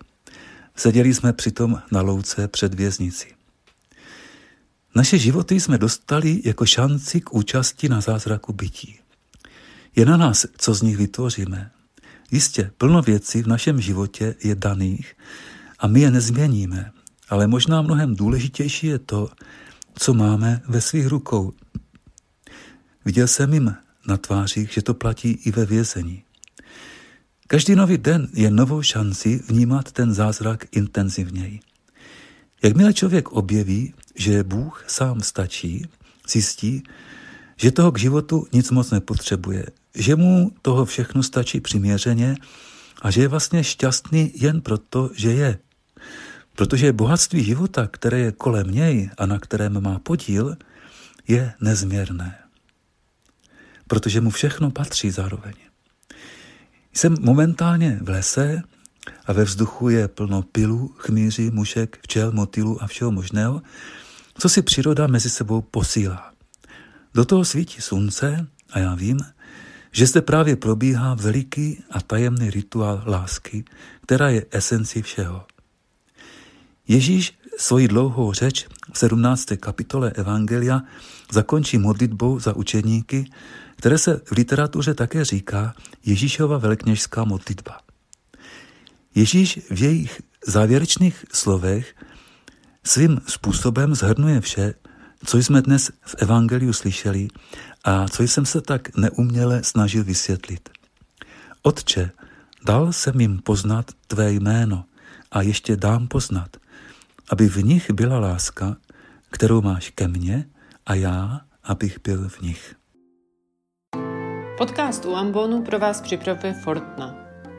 Seděli 0.76 1.14
jsme 1.14 1.32
přitom 1.32 1.82
na 1.92 2.02
louce 2.02 2.48
před 2.48 2.74
věznici. 2.74 3.33
Naše 4.94 5.18
životy 5.18 5.60
jsme 5.60 5.78
dostali 5.78 6.40
jako 6.44 6.66
šanci 6.66 7.20
k 7.20 7.34
účasti 7.34 7.88
na 7.88 8.00
zázraku 8.00 8.52
bytí. 8.52 8.98
Je 9.96 10.06
na 10.06 10.16
nás, 10.16 10.46
co 10.58 10.74
z 10.74 10.82
nich 10.82 10.96
vytvoříme. 10.96 11.70
Jistě, 12.30 12.70
plno 12.78 13.02
věcí 13.02 13.42
v 13.42 13.46
našem 13.46 13.80
životě 13.80 14.34
je 14.44 14.54
daných 14.54 15.16
a 15.78 15.86
my 15.86 16.00
je 16.00 16.10
nezměníme, 16.10 16.92
ale 17.28 17.46
možná 17.46 17.82
mnohem 17.82 18.16
důležitější 18.16 18.86
je 18.86 18.98
to, 18.98 19.28
co 19.94 20.14
máme 20.14 20.60
ve 20.68 20.80
svých 20.80 21.06
rukou, 21.06 21.52
Viděl 23.04 23.28
jsem 23.28 23.54
jim 23.54 23.74
na 24.06 24.16
tvářích, 24.16 24.72
že 24.72 24.82
to 24.82 24.94
platí 24.94 25.30
i 25.30 25.50
ve 25.50 25.66
vězení. 25.66 26.22
Každý 27.46 27.74
nový 27.74 27.98
den 27.98 28.28
je 28.34 28.50
novou 28.50 28.82
šanci 28.82 29.40
vnímat 29.48 29.92
ten 29.92 30.14
zázrak 30.14 30.64
intenzivněji. 30.76 31.60
Jakmile 32.64 32.92
člověk 32.92 33.32
objeví, 33.32 33.94
že 34.14 34.44
Bůh 34.44 34.84
sám 34.86 35.20
stačí 35.20 35.86
zjistí, 36.28 36.82
že 37.56 37.72
toho 37.72 37.92
k 37.92 37.98
životu 37.98 38.46
nic 38.52 38.70
moc 38.70 38.90
nepotřebuje, 38.90 39.66
že 39.94 40.16
mu 40.16 40.52
toho 40.62 40.84
všechno 40.84 41.22
stačí 41.22 41.60
přiměřeně 41.60 42.36
a 43.02 43.10
že 43.10 43.20
je 43.20 43.28
vlastně 43.28 43.64
šťastný 43.64 44.32
jen 44.34 44.60
proto, 44.60 45.10
že 45.14 45.32
je. 45.32 45.58
Protože 46.56 46.92
bohatství 46.92 47.44
života, 47.44 47.86
které 47.86 48.18
je 48.18 48.32
kolem 48.32 48.70
něj 48.70 49.10
a 49.18 49.26
na 49.26 49.38
kterém 49.38 49.80
má 49.80 49.98
podíl, 49.98 50.56
je 51.28 51.52
nezměrné. 51.60 52.38
Protože 53.86 54.20
mu 54.20 54.30
všechno 54.30 54.70
patří 54.70 55.10
zároveň. 55.10 55.54
Jsem 56.92 57.16
momentálně 57.20 57.98
v 58.02 58.08
lese 58.08 58.62
a 59.26 59.32
ve 59.32 59.44
vzduchu 59.44 59.88
je 59.88 60.08
plno 60.08 60.42
pilů, 60.42 60.94
chmíří, 60.96 61.50
mušek, 61.50 61.98
včel, 62.02 62.32
motylů 62.32 62.82
a 62.82 62.86
všeho 62.86 63.10
možného, 63.10 63.62
co 64.38 64.48
si 64.48 64.62
příroda 64.62 65.06
mezi 65.06 65.30
sebou 65.30 65.62
posílá. 65.62 66.32
Do 67.14 67.24
toho 67.24 67.44
svítí 67.44 67.80
slunce 67.80 68.46
a 68.70 68.78
já 68.78 68.94
vím, 68.94 69.20
že 69.92 70.06
zde 70.06 70.22
právě 70.22 70.56
probíhá 70.56 71.14
veliký 71.14 71.82
a 71.90 72.00
tajemný 72.00 72.50
rituál 72.50 73.02
lásky, 73.06 73.64
která 74.02 74.28
je 74.28 74.46
esencí 74.50 75.02
všeho. 75.02 75.46
Ježíš 76.88 77.38
svoji 77.58 77.88
dlouhou 77.88 78.32
řeč 78.32 78.66
v 78.92 78.98
17. 78.98 79.46
kapitole 79.60 80.10
Evangelia 80.10 80.82
zakončí 81.32 81.78
modlitbou 81.78 82.38
za 82.38 82.56
učeníky, 82.56 83.30
které 83.76 83.98
se 83.98 84.20
v 84.24 84.32
literatuře 84.32 84.94
také 84.94 85.24
říká 85.24 85.74
Ježíšova 86.04 86.58
velkněžská 86.58 87.24
modlitba. 87.24 87.78
Ježíš 89.14 89.60
v 89.70 89.82
jejich 89.82 90.22
závěrečných 90.46 91.24
slovech 91.32 91.94
svým 92.84 93.20
způsobem 93.26 93.94
zhrnuje 93.94 94.40
vše, 94.40 94.74
co 95.24 95.38
jsme 95.38 95.62
dnes 95.62 95.90
v 96.00 96.14
Evangeliu 96.18 96.72
slyšeli 96.72 97.28
a 97.84 98.08
co 98.08 98.22
jsem 98.22 98.46
se 98.46 98.60
tak 98.60 98.96
neuměle 98.96 99.64
snažil 99.64 100.04
vysvětlit. 100.04 100.68
Otče, 101.62 102.10
dal 102.64 102.92
jsem 102.92 103.20
jim 103.20 103.38
poznat 103.38 103.90
tvé 104.06 104.32
jméno 104.32 104.84
a 105.30 105.42
ještě 105.42 105.76
dám 105.76 106.08
poznat, 106.08 106.56
aby 107.30 107.48
v 107.48 107.56
nich 107.56 107.90
byla 107.90 108.18
láska, 108.18 108.76
kterou 109.30 109.62
máš 109.62 109.90
ke 109.90 110.08
mně 110.08 110.46
a 110.86 110.94
já, 110.94 111.40
abych 111.64 111.98
byl 112.04 112.28
v 112.28 112.40
nich. 112.40 112.74
Podcast 114.58 115.04
u 115.04 115.14
Ambonu 115.14 115.62
pro 115.62 115.78
vás 115.78 116.00
připravuje 116.00 116.54
Fortna. 116.54 117.14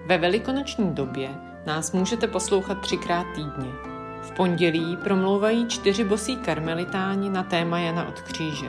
Ve 0.07 0.17
velikonoční 0.17 0.95
době 0.95 1.44
nás 1.65 1.91
můžete 1.91 2.27
poslouchat 2.27 2.79
třikrát 2.81 3.27
týdně. 3.35 3.71
V 4.21 4.31
pondělí 4.31 4.97
promlouvají 4.97 5.67
čtyři 5.67 6.03
bosí 6.03 6.37
karmelitáni 6.37 7.29
na 7.29 7.43
téma 7.43 7.79
Jana 7.79 8.07
od 8.07 8.21
kříže. 8.21 8.67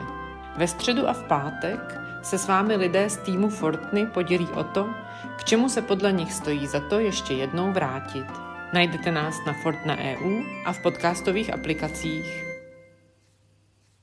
Ve 0.57 0.67
středu 0.67 1.09
a 1.09 1.13
v 1.13 1.23
pátek 1.23 2.01
se 2.21 2.37
s 2.37 2.47
vámi 2.47 2.75
lidé 2.75 3.09
z 3.09 3.17
týmu 3.17 3.49
Fortny 3.49 4.05
podělí 4.05 4.47
o 4.53 4.63
to, 4.63 4.89
k 5.37 5.43
čemu 5.43 5.69
se 5.69 5.81
podle 5.81 6.11
nich 6.11 6.33
stojí 6.33 6.67
za 6.67 6.79
to 6.79 6.99
ještě 6.99 7.33
jednou 7.33 7.71
vrátit. 7.71 8.25
Najdete 8.73 9.11
nás 9.11 9.35
na 9.45 9.53
Fortna 9.53 9.97
EU 9.97 10.41
a 10.65 10.73
v 10.73 10.81
podcastových 10.81 11.53
aplikacích. 11.53 12.46